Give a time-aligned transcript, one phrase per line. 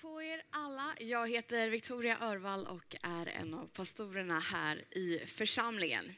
[0.00, 0.94] på er alla.
[0.98, 6.14] Jag heter Victoria Örvall och är en av pastorerna här i församlingen.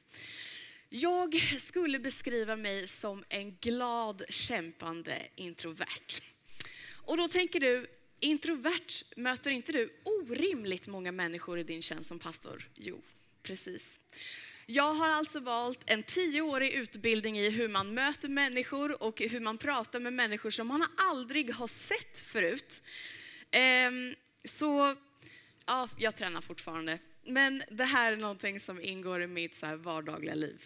[0.89, 6.23] Jag skulle beskriva mig som en glad, kämpande introvert.
[6.95, 7.87] Och då tänker du,
[8.21, 12.69] introvert, möter inte du orimligt många människor i din tjänst som pastor?
[12.75, 13.03] Jo,
[13.43, 14.01] precis.
[14.67, 19.59] Jag har alltså valt en tioårig utbildning i hur man möter människor och hur man
[19.59, 22.83] pratar med människor som man aldrig har sett förut.
[23.51, 24.97] Ehm, så,
[25.67, 26.99] ja, jag tränar fortfarande.
[27.25, 30.63] Men det här är någonting som ingår i mitt så vardagliga liv.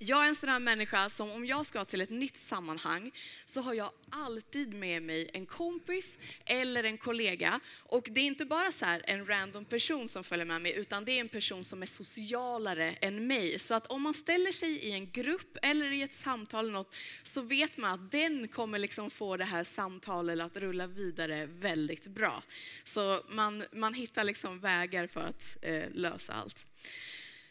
[0.00, 3.10] Jag är en sån här människa som om jag ska till ett nytt sammanhang
[3.44, 7.60] så har jag alltid med mig en kompis eller en kollega.
[7.76, 11.12] Och det är inte bara så en random person som följer med mig utan det
[11.12, 13.58] är en person som är socialare än mig.
[13.58, 16.96] Så att om man ställer sig i en grupp eller i ett samtal eller något
[17.22, 22.06] så vet man att den kommer liksom få det här samtalet att rulla vidare väldigt
[22.06, 22.42] bra.
[22.84, 26.66] Så man, man hittar liksom vägar för att eh, lösa allt.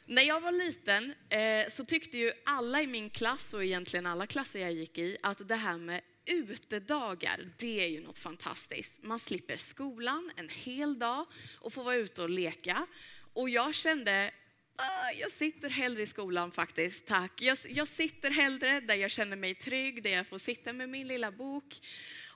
[0.10, 4.28] När jag var liten eh, så tyckte ju alla i min klass och egentligen alla
[4.28, 9.04] klasser jag gick i att det här med utedagar, det är ju något fantastiskt.
[9.04, 11.26] Man slipper skolan en hel dag
[11.60, 12.88] och får vara ute och leka.
[13.34, 14.32] Och jag kände,
[14.76, 17.42] ah, jag sitter hellre i skolan faktiskt, tack.
[17.42, 21.08] Jag, jag sitter hellre där jag känner mig trygg, där jag får sitta med min
[21.08, 21.80] lilla bok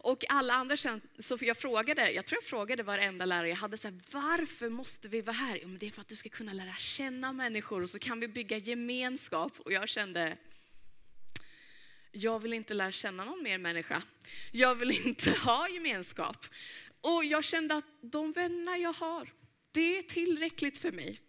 [0.03, 3.77] och alla andra kände, så jag frågade, jag tror jag frågade varenda lärare jag hade,
[3.77, 5.59] så här, varför måste vi vara här?
[5.61, 8.19] Jo, men det är för att du ska kunna lära känna människor och så kan
[8.19, 9.59] vi bygga gemenskap.
[9.59, 10.38] Och jag kände,
[12.11, 14.02] jag vill inte lära känna någon mer människa.
[14.52, 16.45] Jag vill inte ha gemenskap.
[17.02, 19.29] Och jag kände att de vänner jag har,
[19.72, 21.19] det är tillräckligt för mig.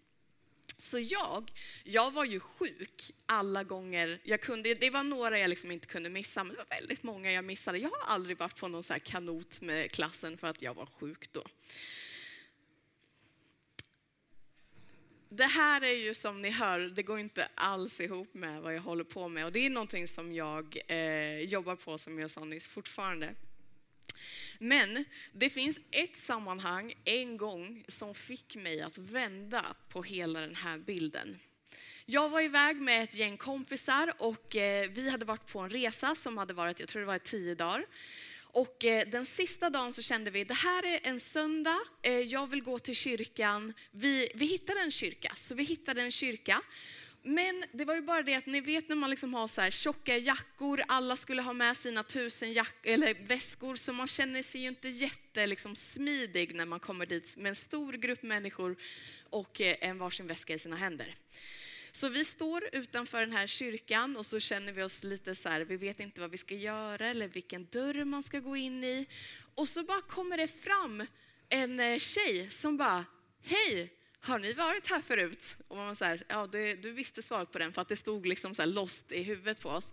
[0.82, 1.52] Så jag,
[1.84, 4.74] jag var ju sjuk alla gånger jag kunde.
[4.74, 7.78] Det var några jag liksom inte kunde missa, men det var väldigt många jag missade.
[7.78, 11.32] Jag har aldrig varit på någon så kanot med klassen för att jag var sjuk
[11.32, 11.44] då.
[15.28, 18.82] Det här är ju som ni hör, det går inte alls ihop med vad jag
[18.82, 19.44] håller på med.
[19.44, 23.34] Och det är någonting som jag eh, jobbar på, som jag sa nyss, fortfarande.
[24.58, 30.54] Men det finns ett sammanhang en gång som fick mig att vända på hela den
[30.54, 31.38] här bilden.
[32.06, 36.14] Jag var iväg med ett gäng kompisar och eh, vi hade varit på en resa
[36.14, 37.84] som hade varit, jag tror det var tio dagar.
[38.52, 42.46] Och eh, den sista dagen så kände vi, det här är en söndag, eh, jag
[42.46, 43.72] vill gå till kyrkan.
[43.90, 46.62] Vi, vi hittade en kyrka, så vi hittade en kyrka.
[47.22, 49.70] Men det var ju bara det att ni vet när man liksom har så här
[49.70, 54.60] tjocka jackor, alla skulle ha med sina tusen jack eller väskor, så man känner sig
[54.60, 58.76] ju inte jättesmidig liksom, smidig när man kommer dit med en stor grupp människor
[59.30, 61.16] och eh, en varsin väska i sina händer.
[61.92, 65.60] Så vi står utanför den här kyrkan och så känner vi oss lite så här,
[65.60, 69.06] vi vet inte vad vi ska göra eller vilken dörr man ska gå in i.
[69.54, 71.06] Och så bara kommer det fram
[71.48, 73.04] en eh, tjej som bara,
[73.42, 75.56] hej, har ni varit här förut?
[75.68, 77.96] Och man var så här, ja, det, du visste svaret på den för att det
[77.96, 79.92] stod liksom så här lost i huvudet på oss.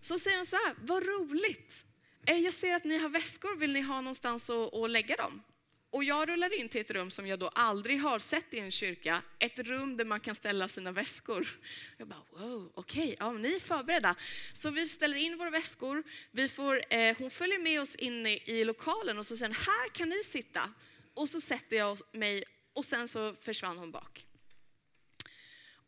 [0.00, 1.84] Så säger hon så här, vad roligt.
[2.26, 5.42] Eh, jag ser att ni har väskor, vill ni ha någonstans att, att lägga dem?
[5.90, 8.70] Och jag rullar in till ett rum som jag då aldrig har sett i en
[8.70, 11.60] kyrka, ett rum där man kan ställa sina väskor.
[11.96, 14.14] Jag bara, wow, okej, okay, ja, ni är förberedda.
[14.52, 18.42] Så vi ställer in våra väskor, vi får, eh, hon följer med oss in i,
[18.44, 20.72] i lokalen och så säger här kan ni sitta.
[21.14, 22.44] Och så sätter jag mig
[22.78, 24.26] och sen så försvann hon bak.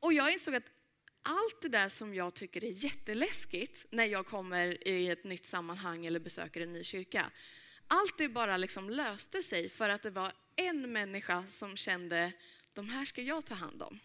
[0.01, 0.71] Och jag insåg att
[1.23, 6.07] allt det där som jag tycker är jätteläskigt när jag kommer i ett nytt sammanhang
[6.07, 7.31] eller besöker en ny kyrka,
[7.87, 12.33] allt det bara liksom löste sig för att det var en människa som kände,
[12.73, 14.01] de här ska jag ta hand om.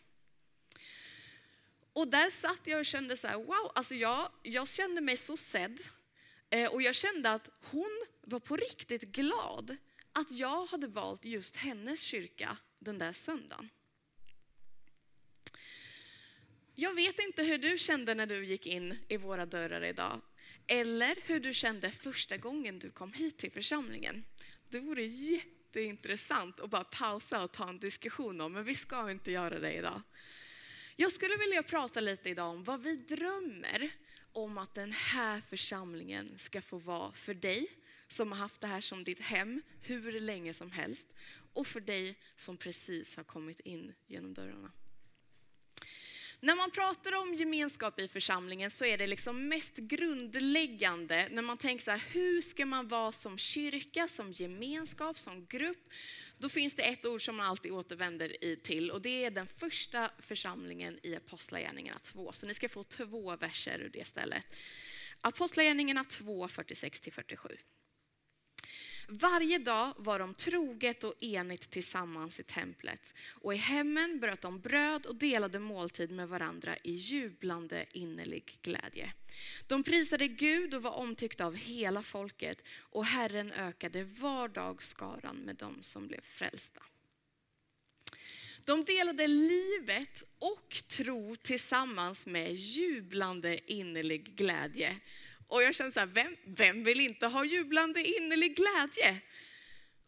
[1.94, 5.38] Och där satt jag och kände så här, wow, alltså jag, jag kände mig så
[5.38, 5.80] sedd.
[6.50, 9.78] Eh, och jag kände att hon var på riktigt glad
[10.12, 13.70] att jag hade valt just hennes kyrka den där söndagen.
[16.76, 20.22] Jag vet inte hur du kände när du gick in i våra dörrar idag.
[20.68, 24.26] Eller hur du kände första gången du kom hit till församlingen.
[24.70, 29.32] Det vore jätteintressant att bara pausa och ta en diskussion om, men vi ska inte
[29.32, 30.02] göra det idag.
[30.96, 33.92] Jag skulle vilja prata lite idag om vad vi drömmer
[34.32, 37.68] om att den här församlingen ska få vara för dig
[38.08, 41.08] som har haft det här som ditt hem hur länge som helst
[41.56, 44.72] och för dig som precis har kommit in genom dörrarna.
[46.40, 51.58] När man pratar om gemenskap i församlingen så är det liksom mest grundläggande när man
[51.58, 55.90] tänker så här, hur ska man vara som kyrka, som gemenskap, som grupp?
[56.38, 60.12] Då finns det ett ord som man alltid återvänder till och det är den första
[60.20, 62.34] församlingen i Apostlagärningarna 2.
[62.34, 64.46] Så ni ska få två verser ur det stället.
[65.22, 67.58] Apostlagärningarna 2, 46-47.
[69.08, 73.14] Varje dag var de troget och enigt tillsammans i templet.
[73.32, 79.14] Och i hemmen bröt de bröd och delade måltid med varandra i jublande innerlig glädje.
[79.68, 85.36] De prisade Gud och var omtyckta av hela folket och Herren ökade var dag skaran
[85.36, 86.82] med dem som blev frälsta.
[88.66, 95.00] De delade livet och tro tillsammans med jublande innerlig glädje.
[95.48, 99.22] Och jag känner så här, vem, vem vill inte ha jublande innerlig glädje?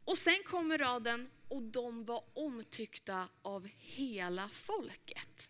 [0.03, 5.49] Och sen kommer raden, och de var omtyckta av hela folket.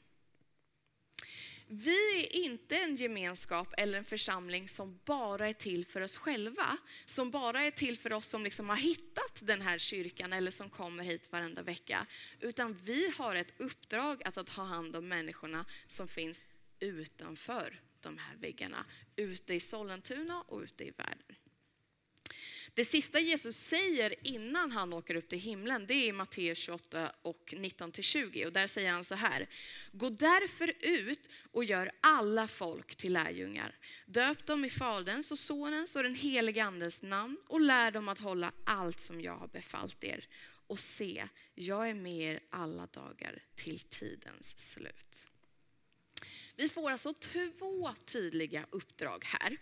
[1.70, 6.78] Vi är inte en gemenskap eller en församling som bara är till för oss själva,
[7.06, 10.70] som bara är till för oss som liksom har hittat den här kyrkan eller som
[10.70, 12.06] kommer hit varenda vecka.
[12.40, 16.48] Utan vi har ett uppdrag att ta hand om människorna som finns
[16.80, 21.36] utanför de här väggarna, ute i Sollentuna och ute i världen.
[22.78, 27.12] Det sista Jesus säger innan han åker upp till himlen, det är i Matteus 28
[27.22, 28.46] och 19-20.
[28.46, 29.50] Och där säger han så här.
[29.92, 33.76] Gå därför ut och gör alla folk till lärjungar.
[34.06, 38.20] Döp dem i Faderns och Sonens och den helige Andes namn och lär dem att
[38.20, 40.28] hålla allt som jag har befallt er.
[40.68, 45.27] Och se, jag är med er alla dagar till tidens slut.
[46.58, 49.58] Vi får alltså två tydliga uppdrag här.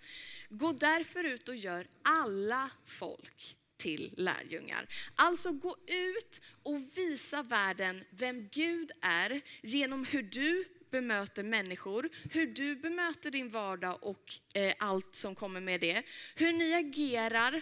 [0.49, 4.87] Gå därför ut och gör alla folk till lärjungar.
[5.15, 12.47] Alltså gå ut och visa världen vem Gud är genom hur du bemöter människor, hur
[12.47, 16.03] du bemöter din vardag och eh, allt som kommer med det.
[16.35, 17.61] Hur ni agerar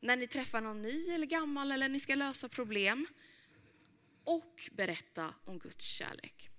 [0.00, 3.06] när ni träffar någon ny eller gammal eller ni ska lösa problem.
[4.24, 6.51] Och berätta om Guds kärlek.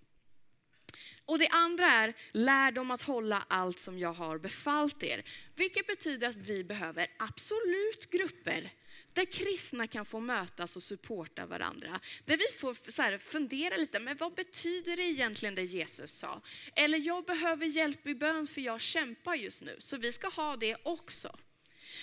[1.25, 5.23] Och det andra är, lär dem att hålla allt som jag har befallt er.
[5.55, 8.71] Vilket betyder att vi behöver absolut grupper
[9.13, 11.99] där kristna kan få mötas och supporta varandra.
[12.25, 16.41] Där vi får så här, fundera lite, men vad betyder det egentligen det Jesus sa?
[16.75, 19.75] Eller jag behöver hjälp i bön för jag kämpar just nu.
[19.79, 21.39] Så vi ska ha det också.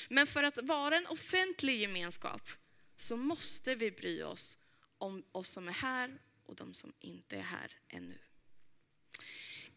[0.09, 2.49] Men för att vara en offentlig gemenskap
[2.97, 4.59] så måste vi bry oss
[4.99, 8.19] om oss som är här och de som inte är här ännu.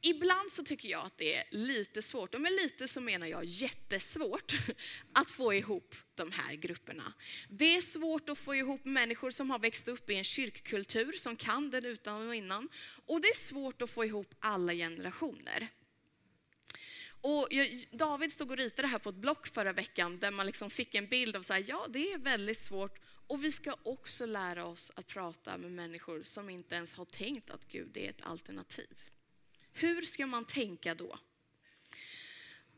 [0.06, 3.45] Ibland så tycker jag att det är lite svårt, och med lite så menar jag
[3.45, 4.54] jättesvårt,
[5.13, 7.13] att få ihop de här grupperna.
[7.50, 11.36] Det är svårt att få ihop människor som har växt upp i en kyrkkultur, som
[11.36, 12.69] kan den utan och innan.
[13.06, 15.68] Och det är svårt att få ihop alla generationer.
[17.22, 17.48] Och
[17.92, 21.07] David stod och ritade här på ett block förra veckan där man liksom fick en
[21.07, 24.92] bild av så här, ja det är väldigt svårt och vi ska också lära oss
[24.96, 29.04] att prata med människor som inte ens har tänkt att Gud är ett alternativ.
[29.74, 31.20] Hur ska man tänka då?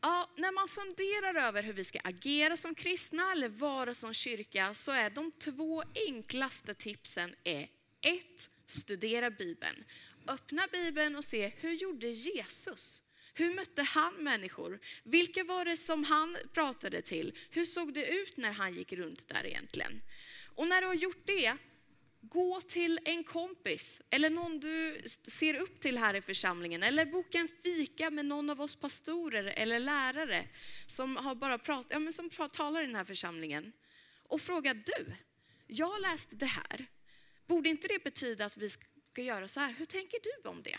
[0.00, 4.74] Ja, när man funderar över hur vi ska agera som kristna eller vara som kyrka
[4.74, 7.68] så är de två enklaste tipsen är
[8.00, 9.84] ett, studera Bibeln.
[10.28, 13.02] Öppna Bibeln och se hur gjorde Jesus?
[13.34, 14.80] Hur mötte han människor?
[15.02, 17.38] Vilka var det som han pratade till?
[17.50, 20.02] Hur såg det ut när han gick runt där egentligen?
[20.54, 21.56] Och när du har gjort det,
[22.30, 26.82] Gå till en kompis eller någon du ser upp till här i församlingen.
[26.82, 30.48] Eller boka en fika med någon av oss pastorer eller lärare
[30.86, 33.72] som, har bara prat, ja, men som talar i den här församlingen.
[34.22, 35.14] Och fråga du,
[35.66, 36.86] jag läste det här.
[37.46, 38.68] Borde inte det betyda att vi
[39.12, 39.72] ska göra så här?
[39.78, 40.76] Hur tänker du om det?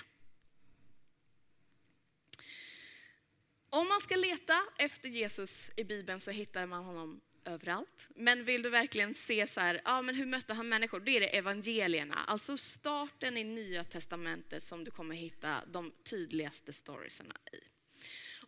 [3.70, 8.10] Om man ska leta efter Jesus i Bibeln så hittar man honom överallt.
[8.16, 11.00] Men vill du verkligen se så här, ja men hur mötte han människor?
[11.00, 16.74] Det är det evangelierna, alltså starten i nya testamentet som du kommer hitta de tydligaste
[16.74, 17.58] storiesarna i.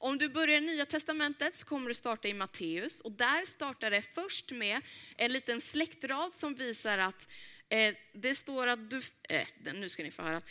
[0.01, 3.91] Om du börjar i nya testamentet så kommer du starta i Matteus och där startar
[3.91, 4.81] det först med
[5.17, 7.27] en liten släktrad som visar att
[7.69, 10.41] eh, det står att du, eh, nu ska ni få höra.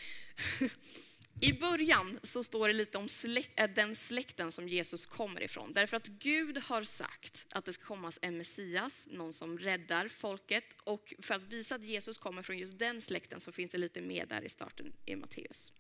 [1.41, 5.73] I början så står det lite om släkt, eh, den släkten som Jesus kommer ifrån.
[5.73, 10.65] Därför att Gud har sagt att det ska komma en Messias, någon som räddar folket.
[10.85, 14.01] Och för att visa att Jesus kommer från just den släkten så finns det lite
[14.01, 15.73] mer där i starten i Matteus.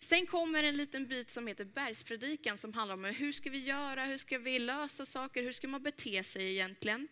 [0.00, 4.04] Sen kommer en liten bit som heter bergspredikan som handlar om hur ska vi göra,
[4.04, 7.08] hur ska vi lösa saker, hur ska man bete sig egentligen?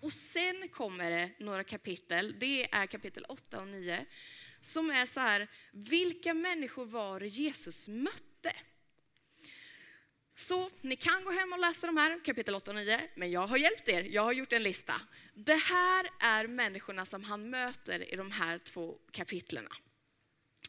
[0.00, 4.06] Och sen kommer det några kapitel, det är kapitel 8 och 9
[4.60, 8.52] som är så här, vilka människor var det Jesus mötte?
[10.36, 13.46] Så ni kan gå hem och läsa de här, kapitel 8 och 9, men jag
[13.46, 15.00] har hjälpt er, jag har gjort en lista.
[15.34, 19.70] Det här är människorna som han möter i de här två kapitlerna.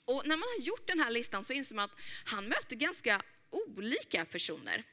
[0.06, 3.22] Och när man har gjort den här listan så inser man att han möter ganska
[3.50, 4.84] olika personer.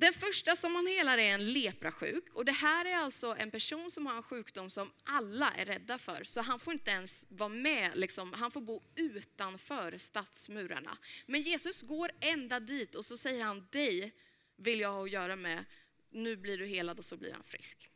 [0.00, 2.34] Den första som han helar är en leprasjuk.
[2.34, 5.98] Och det här är alltså en person som har en sjukdom som alla är rädda
[5.98, 6.24] för.
[6.24, 10.98] Så han får inte ens vara med, liksom, han får bo utanför stadsmurarna.
[11.26, 14.12] Men Jesus går ända dit och så säger han, dig
[14.56, 15.64] vill jag ha att göra med,
[16.10, 17.90] nu blir du helad och så blir han frisk.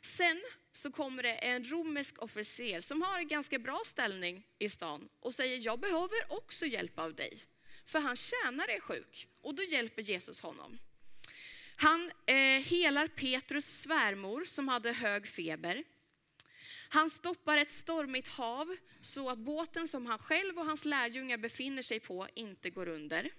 [0.00, 0.42] Sen
[0.72, 5.34] så kommer det en romersk officer som har en ganska bra ställning i stan och
[5.34, 7.38] säger, jag behöver också hjälp av dig.
[7.84, 10.78] För hans tjänare är sjuk och då hjälper Jesus honom.
[12.66, 15.84] Helar Petrus svärmor som hade hög feber.
[16.88, 21.82] Han stoppar ett stormigt hav så att båten som han själv och hans lärjungar befinner
[21.82, 23.30] sig på inte går under.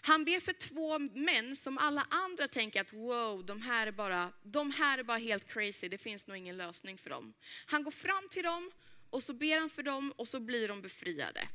[0.00, 4.32] Han ber för två män som alla andra tänker att wow, de här, är bara,
[4.42, 7.34] de här är bara helt crazy, det finns nog ingen lösning för dem.
[7.66, 8.70] Han går fram till dem
[9.10, 11.48] och så ber han för dem och så blir de befriade.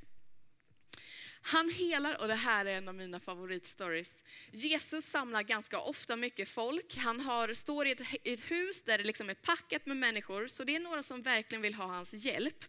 [1.46, 4.24] Han helar, och det här är en av mina favoritstories.
[4.52, 6.98] Jesus samlar ganska ofta mycket folk.
[6.98, 10.48] Han har, står i ett, i ett hus där det liksom är packat med människor,
[10.48, 12.66] så det är några som verkligen vill ha hans hjälp.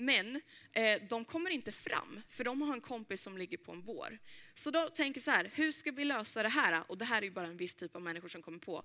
[0.00, 0.40] Men
[0.72, 4.18] eh, de kommer inte fram, för de har en kompis som ligger på en bår.
[4.54, 6.84] Så då tänker så här, hur ska vi lösa det här?
[6.88, 8.82] Och det här är ju bara en viss typ av människor som kommer på.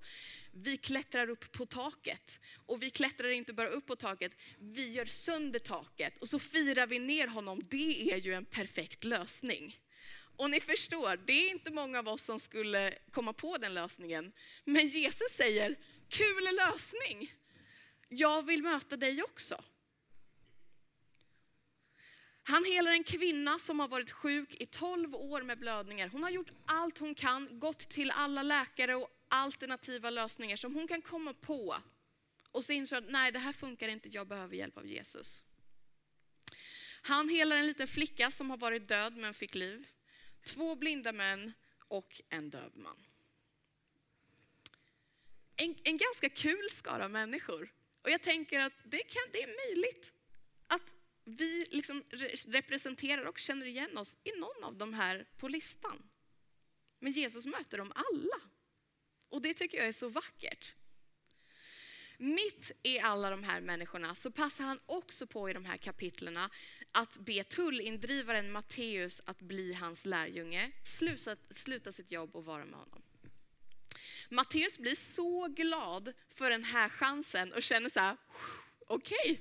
[0.51, 2.39] Vi klättrar upp på taket.
[2.65, 6.17] Och vi klättrar inte bara upp på taket, vi gör sönder taket.
[6.17, 7.61] Och så firar vi ner honom.
[7.69, 9.79] Det är ju en perfekt lösning.
[10.37, 14.31] Och ni förstår, det är inte många av oss som skulle komma på den lösningen.
[14.65, 15.75] Men Jesus säger,
[16.09, 17.33] kul lösning!
[18.09, 19.63] Jag vill möta dig också.
[22.47, 26.07] Han helar en kvinna som har varit sjuk i 12 år med blödningar.
[26.07, 30.87] Hon har gjort allt hon kan, gått till alla läkare och alternativa lösningar som hon
[30.87, 31.75] kan komma på.
[32.51, 35.43] Och så inser att nej, det här funkar inte, jag behöver hjälp av Jesus.
[37.01, 39.87] Han helar en liten flicka som har varit död men fick liv.
[40.43, 41.53] Två blinda män
[41.87, 43.05] och en döv man.
[45.57, 47.73] En, en ganska kul skara människor.
[48.01, 50.13] Och jag tänker att det, kan, det är möjligt
[50.67, 50.93] att
[51.25, 52.03] vi liksom
[52.47, 56.03] representerar och känner igen oss i någon av de här på listan.
[56.99, 58.41] Men Jesus möter dem alla.
[59.29, 60.75] Och det tycker jag är så vackert.
[62.17, 66.49] Mitt i alla de här människorna så passar han också på i de här kapitlerna
[66.91, 72.79] att be tullindrivaren Matteus att bli hans lärjunge, sluta, sluta sitt jobb och vara med
[72.79, 73.01] honom.
[74.29, 78.17] Matteus blir så glad för den här chansen och känner så här,
[78.87, 79.37] okej, okay,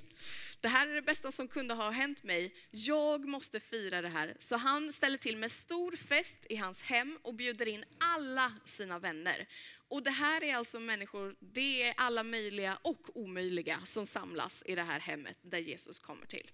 [0.64, 2.54] det här är det bästa som kunde ha hänt mig.
[2.70, 4.36] Jag måste fira det här.
[4.38, 8.98] Så han ställer till med stor fest i hans hem och bjuder in alla sina
[8.98, 9.46] vänner.
[9.88, 14.74] Och det här är alltså människor, det är alla möjliga och omöjliga som samlas i
[14.74, 16.50] det här hemmet där Jesus kommer till.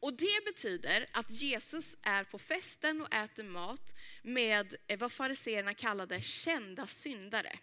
[0.00, 6.22] Och det betyder att Jesus är på festen och äter mat med vad fariseerna kallade
[6.22, 7.58] kända syndare.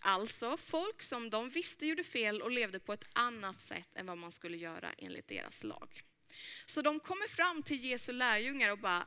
[0.00, 4.18] Alltså folk som de visste gjorde fel och levde på ett annat sätt än vad
[4.18, 6.02] man skulle göra enligt deras lag.
[6.66, 9.06] Så de kommer fram till Jesu lärjungar och bara,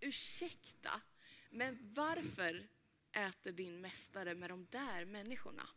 [0.00, 1.00] ursäkta,
[1.50, 2.68] men varför
[3.12, 5.68] äter din mästare med de där människorna?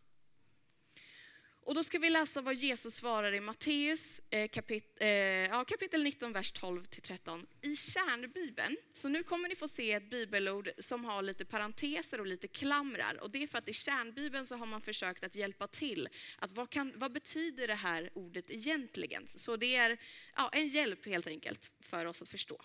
[1.69, 6.03] Och då ska vi läsa vad Jesus svarar i Matteus eh, kapit eh, ja, kapitel
[6.03, 8.77] 19, vers 12-13 i kärnbibeln.
[8.91, 13.19] Så nu kommer ni få se ett bibelord som har lite parenteser och lite klamrar.
[13.21, 16.09] Och det är för att i kärnbibeln så har man försökt att hjälpa till.
[16.38, 19.27] Att vad, kan, vad betyder det här ordet egentligen?
[19.27, 19.97] Så det är
[20.35, 22.61] ja, en hjälp helt enkelt för oss att förstå.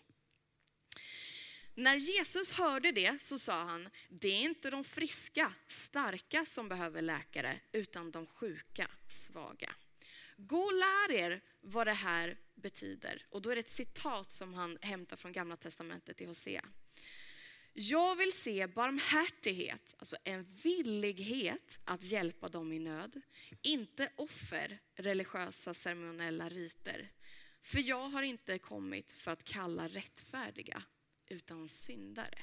[1.74, 7.02] När Jesus hörde det så sa han, det är inte de friska, starka som behöver
[7.02, 9.74] läkare, utan de sjuka, svaga.
[10.36, 13.26] Gå och lär er vad det här betyder.
[13.30, 16.64] Och då är det ett citat som han hämtar från Gamla Testamentet i Hosea.
[17.72, 23.20] Jag vill se barmhärtighet, alltså en villighet att hjälpa dem i nöd.
[23.62, 27.12] Inte offer, religiösa ceremoniella riter.
[27.62, 30.82] För jag har inte kommit för att kalla rättfärdiga,
[31.28, 32.38] utan syndare.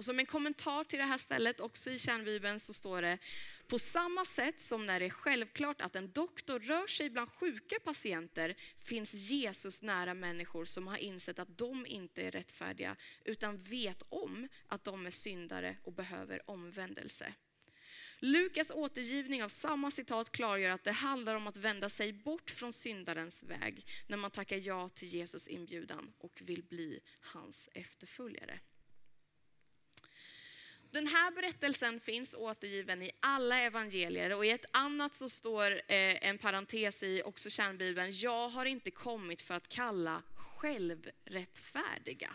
[0.00, 3.18] Och som en kommentar till det här stället, också i kärnbibeln, så står det
[3.66, 7.76] på samma sätt som när det är självklart att en doktor rör sig bland sjuka
[7.84, 14.02] patienter finns Jesus nära människor som har insett att de inte är rättfärdiga utan vet
[14.08, 17.34] om att de är syndare och behöver omvändelse.
[18.22, 22.72] Lukas återgivning av samma citat klargör att det handlar om att vända sig bort från
[22.72, 28.60] syndarens väg när man tackar ja till Jesus inbjudan och vill bli hans efterföljare.
[30.90, 36.28] Den här berättelsen finns återgiven i alla evangelier och i ett annat så står eh,
[36.28, 38.10] en parentes i också kärnbibeln.
[38.12, 42.30] Jag har inte kommit för att kalla självrättfärdiga.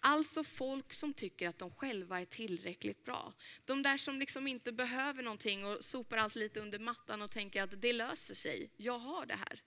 [0.00, 3.32] Alltså folk som tycker att de själva är tillräckligt bra.
[3.64, 7.62] De där som liksom inte behöver någonting och sopar allt lite under mattan och tänker
[7.62, 8.70] att det löser sig.
[8.76, 9.62] Jag har det här.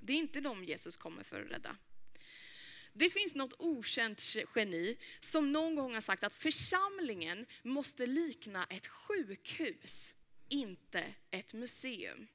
[0.00, 1.76] Det är inte de Jesus kommer för att rädda.
[2.92, 4.22] Det finns något okänt
[4.54, 10.14] geni som någon gång har sagt att församlingen måste likna ett sjukhus,
[10.48, 12.26] inte ett museum.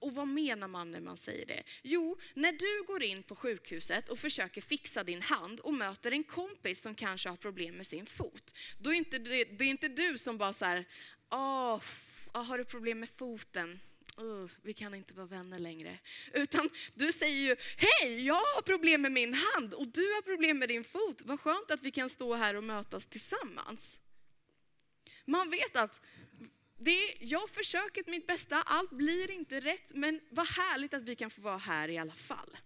[0.00, 1.62] Och vad menar man när man säger det?
[1.82, 6.24] Jo, när du går in på sjukhuset och försöker fixa din hand och möter en
[6.24, 8.54] kompis som kanske har problem med sin fot.
[8.78, 10.84] Då är inte det, det är inte du som bara så här,
[11.30, 11.80] Åh,
[12.32, 13.80] ah, har du problem med foten?
[14.20, 15.98] Uh, vi kan inte vara vänner längre.
[16.32, 20.58] Utan du säger ju, hej, jag har problem med min hand och du har problem
[20.58, 21.22] med din fot.
[21.24, 24.00] Vad skönt att vi kan stå här och mötas tillsammans.
[25.24, 26.00] Man vet att
[26.78, 31.30] det, jag försöker mitt bästa, allt blir inte rätt, men vad härligt att vi kan
[31.30, 32.56] få vara här i alla fall.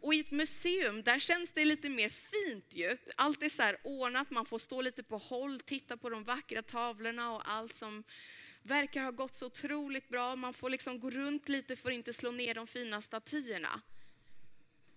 [0.00, 2.96] Och i ett museum, där känns det lite mer fint ju.
[3.16, 6.62] Allt är så här ordnat, man får stå lite på håll, titta på de vackra
[6.62, 8.04] tavlorna och allt som
[8.62, 10.36] verkar ha gått så otroligt bra.
[10.36, 13.80] Man får liksom gå runt lite för att inte slå ner de fina statyerna.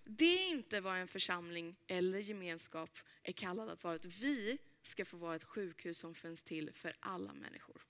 [0.04, 3.98] Det är inte vad en församling eller gemenskap är kallad att vara.
[4.20, 7.89] Vi ska få vara ett sjukhus som finns till för alla människor.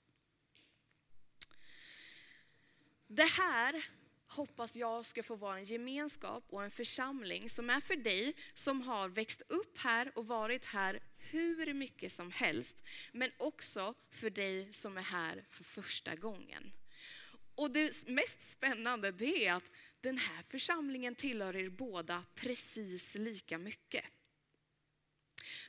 [3.13, 3.85] Det här
[4.27, 8.81] hoppas jag ska få vara en gemenskap och en församling som är för dig som
[8.81, 14.73] har växt upp här och varit här hur mycket som helst, men också för dig
[14.73, 16.71] som är här för första gången.
[17.55, 23.57] Och det mest spännande det är att den här församlingen tillhör er båda precis lika
[23.57, 24.05] mycket.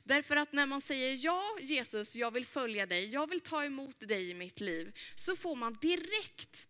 [0.03, 3.99] Därför att när man säger ja Jesus, jag vill följa dig, jag vill ta emot
[3.99, 6.67] dig i mitt liv, så får man direkt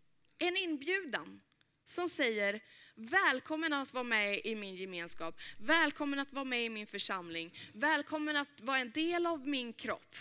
[0.48, 1.42] en inbjudan
[1.84, 2.64] som säger
[2.96, 8.36] välkommen att vara med i min gemenskap, välkommen att vara med i min församling, välkommen
[8.36, 10.16] att vara en del av min kropp.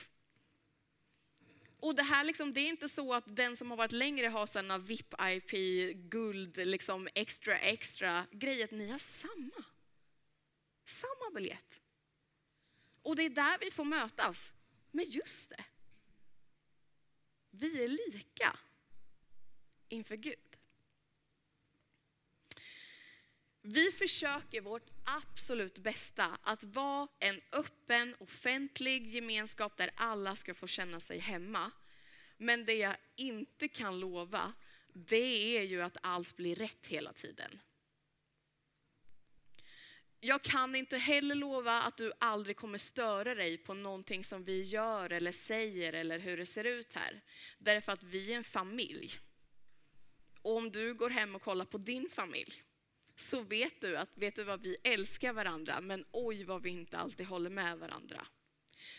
[1.80, 4.46] Och det här liksom, det är inte så att den som har varit längre har
[4.46, 5.52] sådana VIP-IP,
[6.10, 8.68] guld, liksom extra extra grejer.
[8.70, 9.64] Ni har samma.
[10.84, 11.82] Samma biljett.
[13.02, 14.52] Och det är där vi får mötas.
[14.90, 15.64] Men just det.
[17.50, 18.58] Vi är lika
[19.92, 20.52] inför Gud.
[23.62, 30.66] Vi försöker vårt absolut bästa att vara en öppen, offentlig gemenskap där alla ska få
[30.66, 31.70] känna sig hemma.
[32.36, 34.52] Men det jag inte kan lova,
[34.92, 37.60] det är ju att allt blir rätt hela tiden.
[40.20, 44.60] Jag kan inte heller lova att du aldrig kommer störa dig på någonting som vi
[44.60, 47.20] gör eller säger eller hur det ser ut här.
[47.58, 49.18] Därför att vi är en familj.
[50.42, 52.62] Och om du går hem och kollar på din familj,
[53.16, 56.98] så vet du att, vet du vad, vi älskar varandra, men oj vad vi inte
[56.98, 58.26] alltid håller med varandra.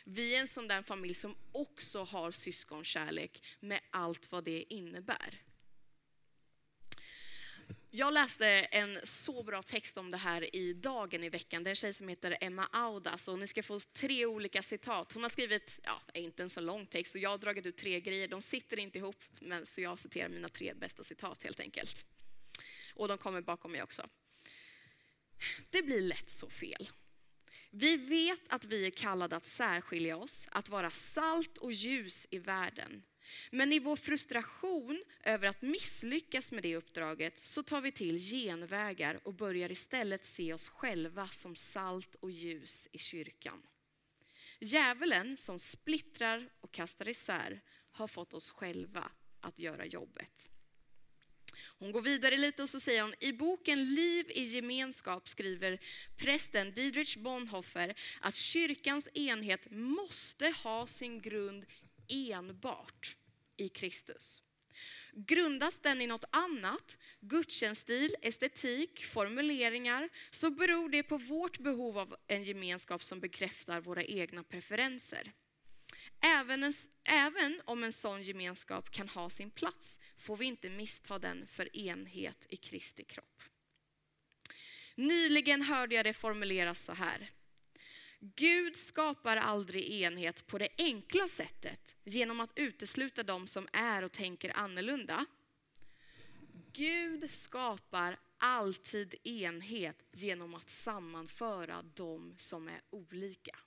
[0.05, 5.41] Vi är en sån där familj som också har syskonkärlek med allt vad det innebär.
[7.95, 11.63] Jag läste en så bra text om det här i Dagen i veckan.
[11.63, 15.11] Det är en tjej som heter Emma Audas och ni ska få tre olika citat.
[15.11, 17.99] Hon har skrivit, ja, inte en så lång text, och jag har dragit ut tre
[17.99, 18.27] grejer.
[18.27, 22.05] De sitter inte ihop, men så jag citerar mina tre bästa citat helt enkelt.
[22.93, 24.09] Och de kommer bakom mig också.
[25.69, 26.89] Det blir lätt så fel.
[27.69, 32.39] Vi vet att vi är kallade att särskilja oss, att vara salt och ljus i
[32.39, 33.03] världen.
[33.51, 39.19] Men i vår frustration över att misslyckas med det uppdraget så tar vi till genvägar
[39.23, 43.63] och börjar istället se oss själva som salt och ljus i kyrkan.
[44.59, 50.49] Djävulen som splittrar och kastar isär har fått oss själva att göra jobbet.
[51.79, 55.79] Hon går vidare lite och så säger hon, i boken Liv i gemenskap skriver
[56.17, 61.65] prästen Dietrich Bonhoeffer att kyrkans enhet måste ha sin grund
[62.09, 63.17] enbart
[63.57, 64.43] i Kristus.
[65.11, 72.15] Grundas den i något annat, gudstjänststil, estetik, formuleringar, så beror det på vårt behov av
[72.27, 75.31] en gemenskap som bekräftar våra egna preferenser.
[76.21, 81.19] Även, en, även om en sån gemenskap kan ha sin plats får vi inte missta
[81.19, 83.43] den för enhet i Kristi kropp.
[84.95, 87.29] Nyligen hörde jag det formuleras så här.
[88.25, 94.11] Gud skapar aldrig enhet på det enkla sättet genom att utesluta de som är och
[94.11, 95.25] tänker annorlunda.
[96.73, 103.59] Gud skapar alltid enhet genom att sammanföra de som är olika.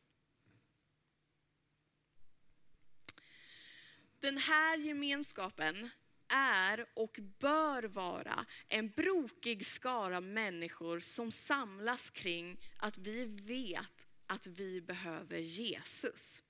[4.20, 5.90] Den här gemenskapen
[6.28, 14.46] är och bör vara en brokig skara människor som samlas kring att vi vet att
[14.46, 16.42] vi behöver Jesus.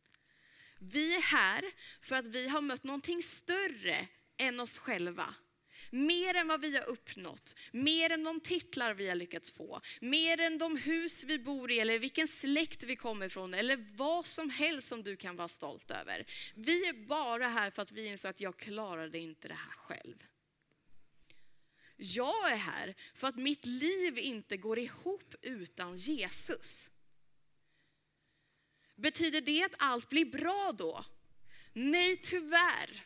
[0.78, 1.64] Vi är här
[2.00, 5.34] för att vi har mött någonting större än oss själva.
[5.90, 10.40] Mer än vad vi har uppnått, mer än de titlar vi har lyckats få, mer
[10.40, 14.50] än de hus vi bor i eller vilken släkt vi kommer ifrån eller vad som
[14.50, 16.26] helst som du kan vara stolt över.
[16.54, 20.24] Vi är bara här för att vi insåg att jag klarade inte det här själv.
[21.96, 26.90] Jag är här för att mitt liv inte går ihop utan Jesus.
[28.96, 31.04] Betyder det att allt blir bra då?
[31.72, 33.04] Nej, tyvärr.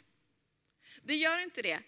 [1.02, 1.80] Det gör inte det.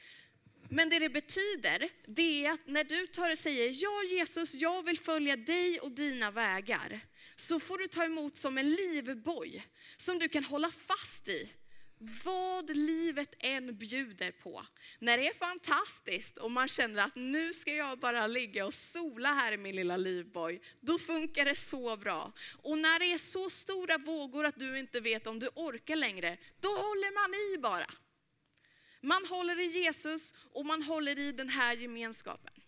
[0.68, 4.82] Men det det betyder, det är att när du tar och säger ja Jesus, jag
[4.82, 7.00] vill följa dig och dina vägar,
[7.36, 11.52] så får du ta emot som en livboj som du kan hålla fast i.
[12.24, 14.66] Vad livet än bjuder på.
[14.98, 19.32] När det är fantastiskt och man känner att nu ska jag bara ligga och sola
[19.32, 22.32] här i min lilla livboj, då funkar det så bra.
[22.62, 26.38] Och när det är så stora vågor att du inte vet om du orkar längre,
[26.60, 27.90] då håller man i bara.
[29.00, 32.62] Man håller i Jesus och man håller i den här gemenskapen.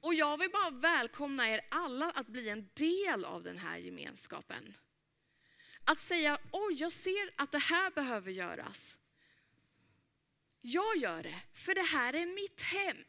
[0.00, 4.74] Och jag vill bara välkomna er alla att bli en del av den här gemenskapen.
[5.84, 8.98] Att säga, oj jag ser att det här behöver göras.
[10.60, 13.04] Jag gör det, för det här är mitt hem.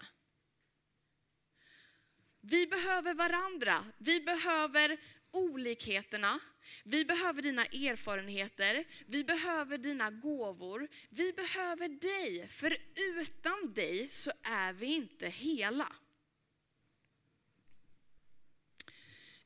[2.42, 4.98] Vi behöver varandra, vi behöver
[5.32, 6.40] olikheterna,
[6.84, 12.48] vi behöver dina erfarenheter, vi behöver dina gåvor, vi behöver dig.
[12.48, 12.78] För
[13.20, 15.96] utan dig så är vi inte hela.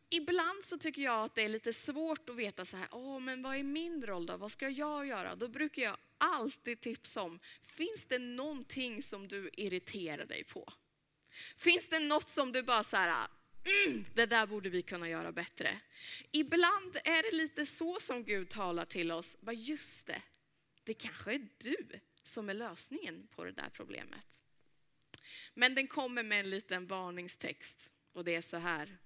[0.10, 3.42] Ibland så tycker jag att det är lite svårt att veta så här, åh men
[3.42, 4.38] vad är min roll då?
[4.38, 5.36] Vad ska jag göra?
[5.36, 10.74] Då brukar jag alltid tipsa om, finns det någonting som du irriterar dig på?
[11.58, 13.28] Finns det något som du bara så här,
[13.86, 15.82] mm, det där borde vi kunna göra bättre.
[16.32, 20.22] Ibland är det lite så som Gud talar till oss, bara just det,
[20.84, 24.44] det kanske är du som är lösningen på det där problemet.
[25.54, 28.98] Men den kommer med en liten varningstext och det är så här.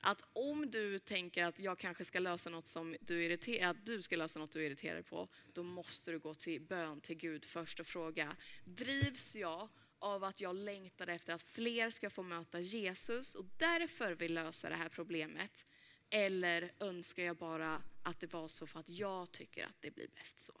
[0.00, 4.02] Att om du tänker att jag kanske ska lösa något som du irriterar, att du
[4.02, 7.44] ska lösa något du är irriterad på, då måste du gå till bön till Gud
[7.44, 12.60] först och fråga, drivs jag av att jag längtar efter att fler ska få möta
[12.60, 15.66] Jesus och därför vill lösa det här problemet?
[16.10, 20.08] Eller önskar jag bara att det var så för att jag tycker att det blir
[20.08, 20.60] bäst så?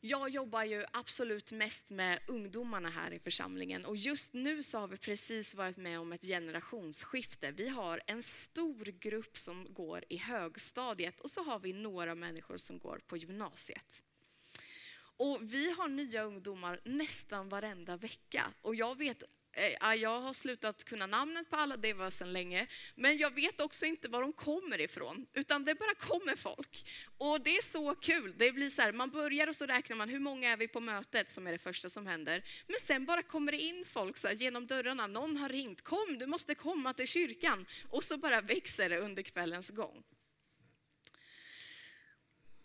[0.00, 4.88] Jag jobbar ju absolut mest med ungdomarna här i församlingen och just nu så har
[4.88, 7.50] vi precis varit med om ett generationsskifte.
[7.50, 12.56] Vi har en stor grupp som går i högstadiet och så har vi några människor
[12.56, 14.02] som går på gymnasiet.
[15.16, 19.22] Och vi har nya ungdomar nästan varenda vecka och jag vet
[19.58, 22.66] Eh, jag har slutat kunna namnet på alla, det var sedan länge.
[22.94, 26.88] Men jag vet också inte var de kommer ifrån, utan det bara kommer folk.
[27.18, 28.34] Och det är så kul.
[28.36, 30.80] Det blir så här, man börjar och så räknar man, hur många är vi på
[30.80, 32.44] mötet, som är det första som händer.
[32.66, 36.18] Men sen bara kommer det in folk så här, genom dörrarna, någon har ringt, kom
[36.18, 37.66] du måste komma till kyrkan.
[37.88, 40.02] Och så bara växer det under kvällens gång.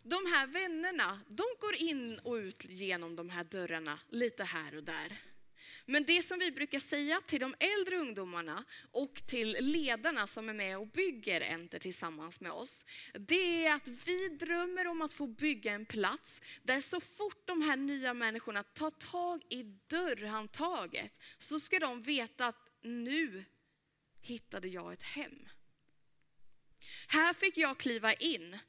[0.03, 4.84] De här vännerna, de går in och ut genom de här dörrarna lite här och
[4.84, 5.17] där.
[5.86, 10.54] Men det som vi brukar säga till de äldre ungdomarna och till ledarna som är
[10.54, 15.28] med och bygger Enter tillsammans med oss, det är att vi drömmer om att få
[15.28, 21.60] bygga en plats där så fort de här nya människorna tar tag i dörrhandtaget så
[21.60, 23.46] ska de veta att nu
[24.22, 25.50] hittade jag ett hem.
[27.08, 28.60] Här fick jag kliva in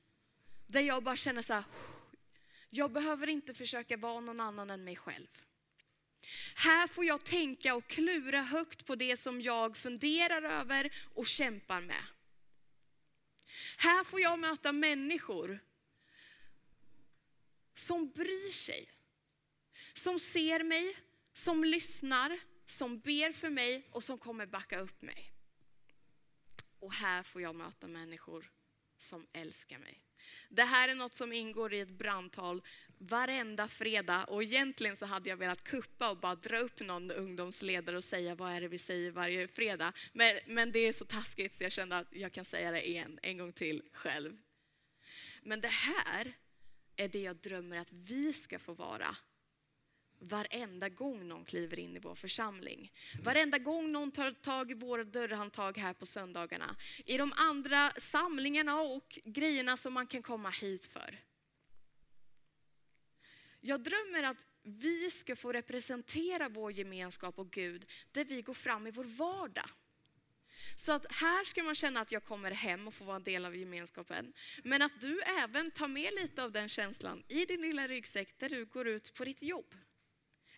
[0.67, 1.65] där jag bara känner så här,
[2.71, 5.29] jag behöver inte försöka vara någon annan än mig själv.
[6.55, 11.81] Här får jag tänka och klura högt på det som jag funderar över och kämpar
[11.81, 12.05] med.
[13.77, 15.59] Här får jag möta människor
[17.75, 18.91] som bryr sig.
[19.93, 20.97] Som ser mig,
[21.33, 25.33] som lyssnar, som ber för mig och som kommer backa upp mig.
[26.79, 28.51] Och här får jag möta människor
[28.99, 30.01] som älskar mig.
[30.49, 32.63] Det här är något som ingår i ett brandtal
[33.09, 37.97] varenda fredag och egentligen så hade jag velat kuppa och bara dra upp någon ungdomsledare
[37.97, 39.93] och säga vad är det vi säger varje fredag.
[40.13, 43.19] Men, men det är så taskigt så jag kände att jag kan säga det igen,
[43.23, 44.37] en gång till själv.
[45.43, 46.33] Men det här
[46.97, 49.17] är det jag drömmer att vi ska få vara
[50.19, 52.93] varenda gång någon kliver in i vår församling.
[53.23, 56.77] Varenda gång någon tar tag i våra dörrhandtag här på söndagarna.
[57.05, 61.19] I de andra samlingarna och grejerna som man kan komma hit för.
[63.67, 68.87] Jag drömmer att vi ska få representera vår gemenskap och Gud där vi går fram
[68.87, 69.71] i vår vardag.
[70.77, 73.45] Så att här ska man känna att jag kommer hem och får vara en del
[73.45, 74.33] av gemenskapen.
[74.65, 78.49] Men att du även tar med lite av den känslan i din lilla ryggsäck där
[78.49, 79.75] du går ut på ditt jobb.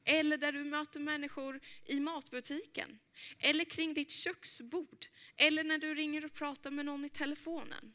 [0.05, 2.99] Eller där du möter människor i matbutiken.
[3.38, 5.07] Eller kring ditt köksbord.
[5.37, 7.95] Eller när du ringer och pratar med någon i telefonen.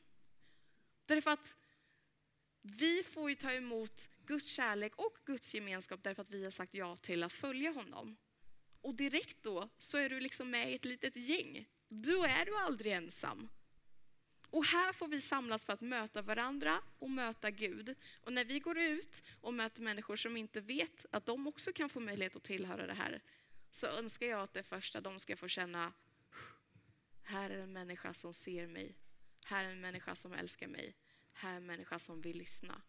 [1.06, 1.56] Därför att
[2.62, 6.74] vi får ju ta emot Guds kärlek och Guds gemenskap därför att vi har sagt
[6.74, 8.18] ja till att följa honom.
[8.82, 11.70] Och direkt då så är du liksom med i ett litet gäng.
[11.90, 13.50] Då är du aldrig ensam.
[14.50, 17.96] Och här får vi samlas för att möta varandra och möta Gud.
[18.22, 21.90] Och när vi går ut och möter människor som inte vet att de också kan
[21.90, 23.22] få möjlighet att tillhöra det här,
[23.72, 25.94] så önskar jag att det första de ska få känna,
[27.24, 28.96] här är en människa som ser mig.
[29.46, 30.96] Här är en människa som älskar mig.
[31.34, 32.82] Här är en människa som vill lyssna.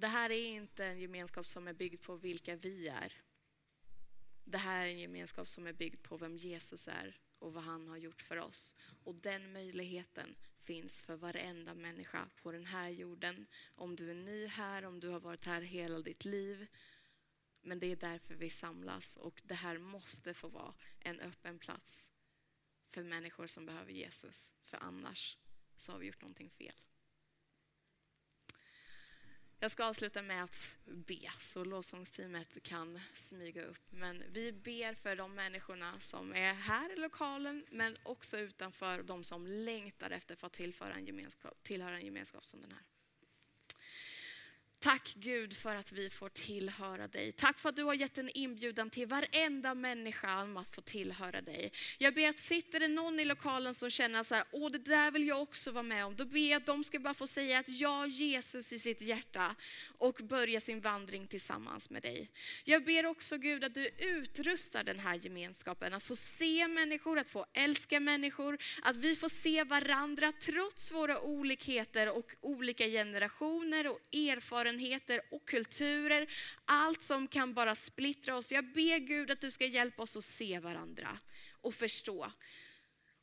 [0.00, 3.12] Det här är inte en gemenskap som är byggd på vilka vi är.
[4.44, 7.88] Det här är en gemenskap som är byggd på vem Jesus är och vad han
[7.88, 8.74] har gjort för oss.
[9.04, 13.46] Och den möjligheten finns för varenda människa på den här jorden.
[13.74, 16.66] Om du är ny här, om du har varit här hela ditt liv.
[17.62, 22.10] Men det är därför vi samlas och det här måste få vara en öppen plats
[22.88, 24.52] för människor som behöver Jesus.
[24.64, 25.38] För annars
[25.76, 26.74] så har vi gjort någonting fel.
[29.62, 33.80] Jag ska avsluta med att be, så lovsångsteamet kan smyga upp.
[33.90, 39.24] Men vi ber för de människorna som är här i lokalen, men också utanför, de
[39.24, 42.82] som längtar efter att få tillhöra en gemenskap, tillhöra en gemenskap som den här.
[44.82, 47.32] Tack Gud för att vi får tillhöra dig.
[47.32, 51.40] Tack för att du har gett en inbjudan till varenda människa om att få tillhöra
[51.40, 51.72] dig.
[51.98, 55.10] Jag ber att sitter det någon i lokalen som känner så här, åh det där
[55.10, 56.16] vill jag också vara med om.
[56.16, 59.54] Då ber jag att de ska bara få säga att ja, Jesus i sitt hjärta
[59.98, 62.30] och börja sin vandring tillsammans med dig.
[62.64, 67.28] Jag ber också Gud att du utrustar den här gemenskapen, att få se människor, att
[67.28, 74.00] få älska människor, att vi får se varandra trots våra olikheter och olika generationer och
[74.12, 76.26] erfarenheter erfarenheter och kulturer,
[76.64, 78.52] allt som kan bara splittra oss.
[78.52, 81.18] Jag ber Gud att du ska hjälpa oss att se varandra
[81.62, 82.32] och förstå.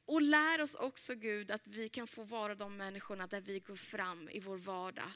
[0.06, 3.76] Och lär oss också Gud att vi kan få vara de människorna där vi går
[3.76, 5.12] fram i vår vardag.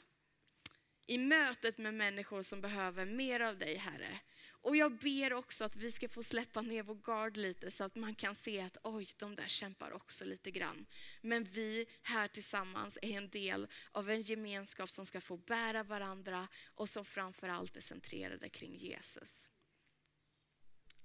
[1.06, 4.20] I mötet med människor som behöver mer av dig Herre.
[4.62, 7.94] Och jag ber också att vi ska få släppa ner vår gard lite så att
[7.94, 10.86] man kan se att oj, de där kämpar också lite grann.
[11.20, 16.48] Men vi här tillsammans är en del av en gemenskap som ska få bära varandra
[16.64, 19.50] och som framförallt är centrerade kring Jesus.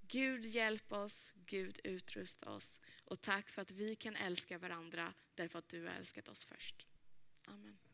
[0.02, 5.60] Gud hjälp oss, Gud utrusta oss och tack för att vi kan älska varandra därför
[5.60, 6.88] att du har älskat oss först.
[7.46, 7.87] Amen.